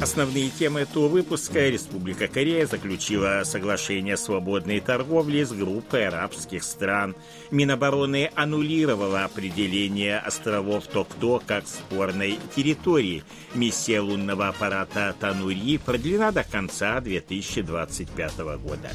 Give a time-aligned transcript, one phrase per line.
[0.00, 1.68] Основные темы этого выпуска.
[1.68, 7.14] Республика Корея заключила соглашение о свободной торговле с группой арабских стран.
[7.50, 13.24] Минобороны аннулировала определение островов Токто как спорной территории.
[13.54, 18.90] Миссия лунного аппарата Танури продлена до конца 2025 года.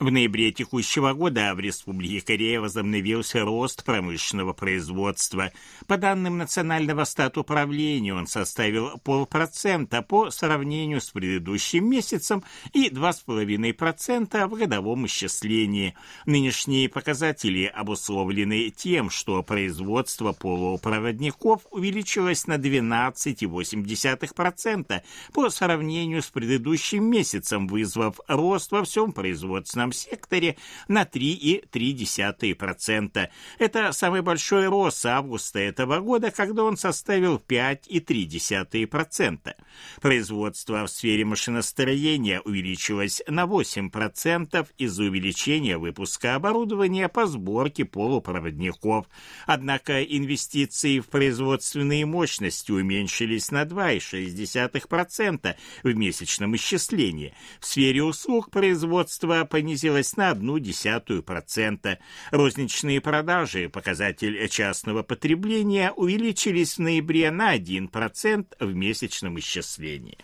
[0.00, 5.50] В ноябре текущего года в Республике Корея возобновился рост промышленного производства.
[5.88, 14.54] По данным Национального статуправления он составил полпроцента по сравнению с предыдущим месяцем и 2,5% в
[14.54, 15.96] годовом исчислении.
[16.26, 27.66] Нынешние показатели обусловлены тем, что производство полупроводников увеличилось на 12,8% по сравнению с предыдущим месяцем,
[27.66, 30.56] вызвав рост во всем производственном нефтяном секторе
[30.88, 33.28] на 3,3%.
[33.58, 39.54] Это самый большой рост августа этого года, когда он составил 5,3%.
[40.00, 49.06] Производство в сфере машиностроения увеличилось на 8% из-за увеличения выпуска оборудования по сборке полупроводников.
[49.46, 57.34] Однако инвестиции в производственные мощности уменьшились на 2,6% в месячном исчислении.
[57.60, 61.98] В сфере услуг производство понизилось снизилась на одну десятую процента.
[62.30, 70.18] Розничные продажи, показатель частного потребления, увеличились в ноябре на 1% в месячном исчислении.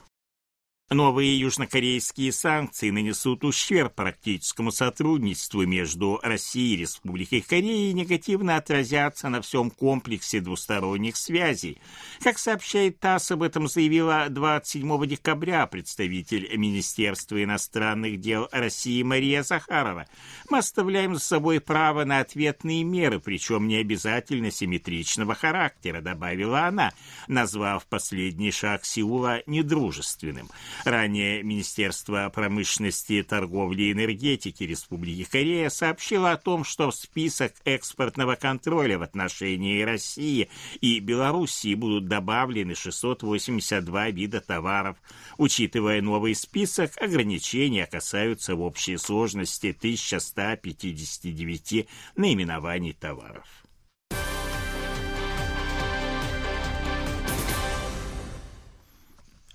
[0.91, 9.31] Новые южнокорейские санкции нанесут ущерб практическому сотрудничеству между Россией и Республикой Корея и негативно отразятся
[9.31, 11.81] на всем комплексе двусторонних связей.
[12.23, 20.07] Как сообщает ТАСС, об этом заявила 27 декабря представитель Министерства иностранных дел России Мария Захарова.
[20.51, 26.93] Мы оставляем за собой право на ответные меры, причем не обязательно симметричного характера, добавила она,
[27.27, 30.51] назвав последний шаг Сеула недружественным.
[30.85, 38.35] Ранее Министерство промышленности, торговли и энергетики Республики Корея сообщило о том, что в список экспортного
[38.35, 40.49] контроля в отношении России
[40.81, 44.97] и Белоруссии будут добавлены 682 вида товаров.
[45.39, 53.64] Учитывая новый список, ограничения касаются в общей сложности 1159 наименований товаров.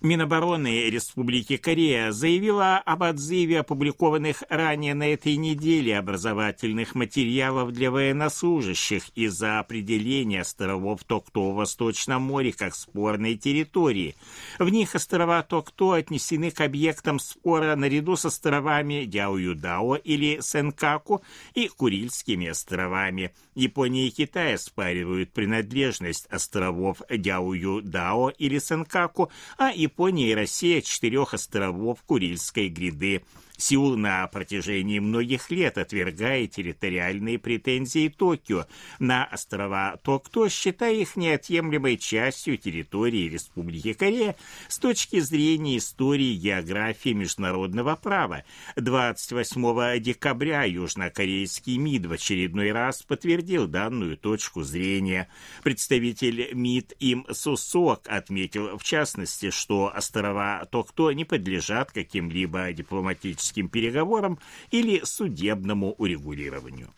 [0.01, 9.09] Минобороны Республики Корея заявила об отзыве опубликованных ранее на этой неделе образовательных материалов для военнослужащих
[9.15, 14.15] из-за определения островов Токто в Восточном море как спорной территории.
[14.57, 21.23] В них острова Токто отнесены к объектам спора наряду с островами Дяоюдао или Сенкаку
[21.55, 23.33] и Курильскими островами.
[23.53, 31.33] Япония и Китай оспаривают принадлежность островов Дяоюдао или Сенкаку, а и Япония и Россия четырех
[31.33, 33.23] островов Курильской гряды.
[33.59, 38.65] Сеул на протяжении многих лет отвергает территориальные претензии Токио
[38.99, 44.37] на острова Токто, считая их неотъемлемой частью территории Республики Корея
[44.69, 48.45] с точки зрения истории географии международного права.
[48.77, 55.27] 28 декабря южнокорейский МИД в очередной раз подтвердил данную точку зрения.
[55.63, 63.69] Представитель МИД Им Сусок отметил в частности, что острова Токто не подлежат каким-либо дипломатическим дипломатическим
[63.69, 64.39] переговорам
[64.71, 66.89] или судебному урегулированию.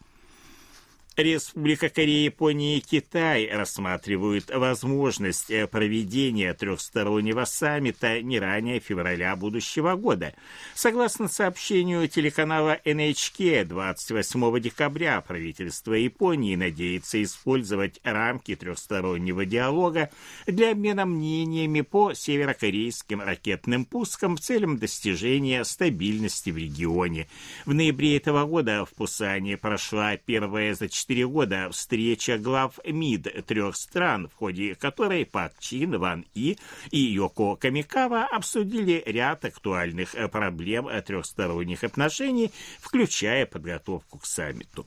[1.18, 9.96] Республика Корея, Япония и Китай рассматривают возможность э, проведения трехстороннего саммита не ранее февраля будущего
[9.96, 10.34] года.
[10.74, 20.12] Согласно сообщению телеканала NHK 28 декабря, правительство Японии надеется использовать рамки трехстороннего диалога
[20.48, 27.28] для обмена мнениями по северокорейским ракетным пускам в целям достижения стабильности в регионе.
[27.66, 33.76] В ноябре этого года в Пусане прошла первая за четыре года встреча глав МИД трех
[33.76, 36.60] стран, в ходе которой Пак Чин, Ван И
[36.92, 44.86] и Йоко Камикава обсудили ряд актуальных проблем трехсторонних отношений, включая подготовку к саммиту.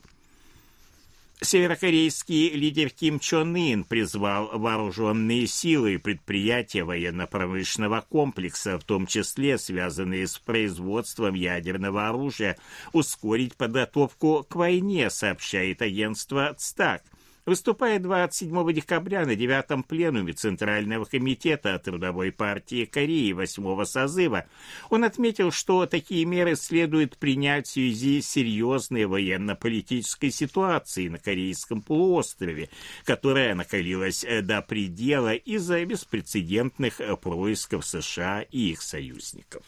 [1.41, 9.57] Северокорейский лидер Ким Чон Ын призвал вооруженные силы и предприятия военно-промышленного комплекса, в том числе
[9.57, 12.57] связанные с производством ядерного оружия,
[12.93, 17.03] ускорить подготовку к войне, сообщает агентство ЦТАК.
[17.45, 24.45] Выступая 27 декабря на девятом пленуме Центрального комитета Трудовой партии Кореи восьмого созыва,
[24.89, 31.83] он отметил, что такие меры следует принять в связи с серьезной военно-политической ситуацией на Корейском
[31.83, 32.69] полуострове,
[33.03, 39.63] которая накалилась до предела из-за беспрецедентных происков США и их союзников.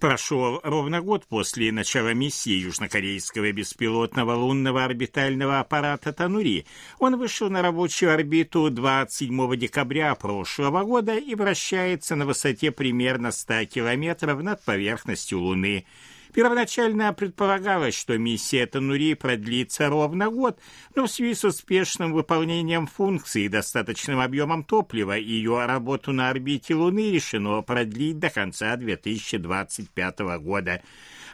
[0.00, 6.64] Прошел ровно год после начала миссии южнокорейского беспилотного лунного орбитального аппарата «Танури».
[6.98, 13.66] Он вышел на рабочую орбиту 27 декабря прошлого года и вращается на высоте примерно 100
[13.66, 15.84] километров над поверхностью Луны.
[16.32, 20.60] Первоначально предполагалось, что миссия Танури продлится ровно год,
[20.94, 26.74] но в связи с успешным выполнением функций и достаточным объемом топлива ее работу на орбите
[26.74, 30.82] Луны решено продлить до конца 2025 года.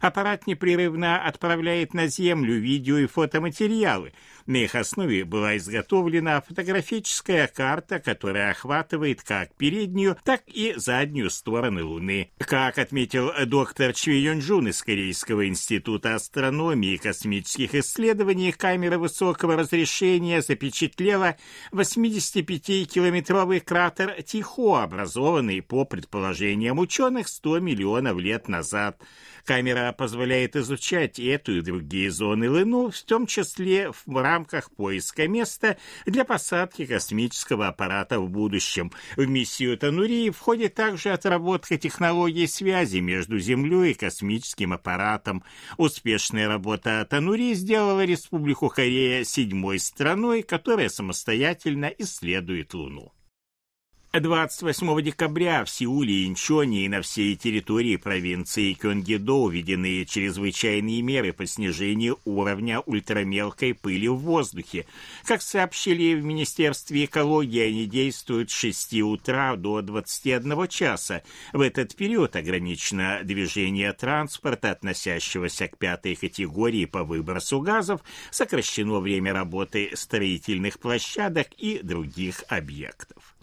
[0.00, 4.12] Аппарат непрерывно отправляет на Землю видео и фотоматериалы.
[4.46, 11.82] На их основе была изготовлена фотографическая карта, которая охватывает как переднюю, так и заднюю стороны
[11.82, 12.30] Луны.
[12.38, 20.40] Как отметил доктор Чви Юнджун из Корейского института астрономии и космических исследований, камера высокого разрешения
[20.42, 21.36] запечатлела
[21.72, 29.00] 85-километровый кратер Тихо, образованный, по предположениям ученых, 100 миллионов лет назад.
[29.44, 35.76] Камера позволяет изучать эту и другие зоны Луны, в том числе в рамках поиска места
[36.04, 38.92] для посадки космического аппарата в будущем.
[39.16, 45.44] В миссию Танурии входит также отработка технологий связи между Землей и космическим аппаратом.
[45.76, 53.15] Успешная работа Танурии сделала Республику Корея седьмой страной, которая самостоятельно исследует Луну.
[54.20, 61.46] 28 декабря в Сеуле, Инчоне и на всей территории провинции Кёнгидо введены чрезвычайные меры по
[61.46, 64.86] снижению уровня ультрамелкой пыли в воздухе.
[65.24, 71.22] Как сообщили в Министерстве экологии, они действуют с 6 утра до 21 часа.
[71.52, 79.32] В этот период ограничено движение транспорта, относящегося к пятой категории по выбросу газов, сокращено время
[79.32, 83.35] работы строительных площадок и других объектов.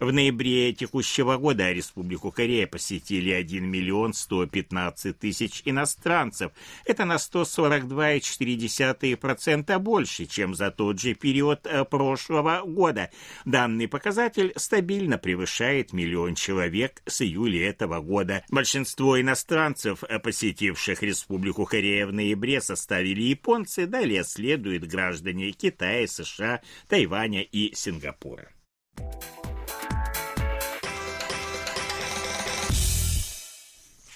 [0.00, 6.52] В ноябре текущего года Республику Корея посетили 1 миллион 115 тысяч иностранцев.
[6.86, 13.10] Это на 142,4% больше, чем за тот же период э, прошлого года.
[13.44, 18.42] Данный показатель стабильно превышает миллион человек с июля этого года.
[18.48, 26.62] Большинство иностранцев, э, посетивших Республику Корея в ноябре, составили японцы, далее следуют граждане Китая, США,
[26.88, 28.50] Тайваня и Сингапура.